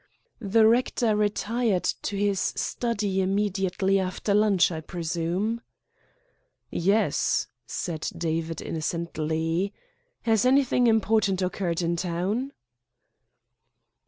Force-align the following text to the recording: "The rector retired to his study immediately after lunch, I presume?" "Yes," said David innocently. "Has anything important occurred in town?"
"The 0.39 0.65
rector 0.65 1.15
retired 1.15 1.83
to 1.83 2.17
his 2.17 2.39
study 2.39 3.21
immediately 3.21 3.99
after 3.99 4.33
lunch, 4.33 4.71
I 4.71 4.81
presume?" 4.81 5.61
"Yes," 6.71 7.45
said 7.67 8.09
David 8.17 8.63
innocently. 8.63 9.73
"Has 10.23 10.43
anything 10.43 10.87
important 10.87 11.43
occurred 11.43 11.83
in 11.83 11.97
town?" 11.97 12.51